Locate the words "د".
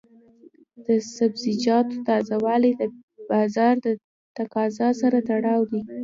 0.85-0.87, 2.81-2.83, 3.85-3.87